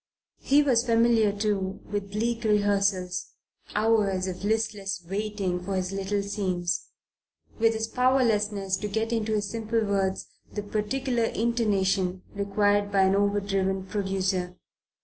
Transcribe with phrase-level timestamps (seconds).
[0.39, 3.33] He was familiar, too, with bleak rehearsals,
[3.75, 6.87] hours of listless waiting for his little scenes;
[7.59, 13.15] with his powerlessness to get into his simple words the particular intonation required by an
[13.15, 14.57] overdriven producer.